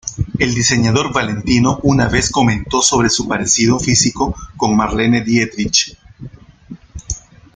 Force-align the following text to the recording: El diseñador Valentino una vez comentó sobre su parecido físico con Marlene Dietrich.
El 0.39 0.55
diseñador 0.55 1.13
Valentino 1.13 1.79
una 1.83 2.07
vez 2.07 2.31
comentó 2.31 2.81
sobre 2.81 3.11
su 3.11 3.27
parecido 3.27 3.79
físico 3.79 4.33
con 4.57 4.75
Marlene 4.75 5.21
Dietrich. 5.21 5.95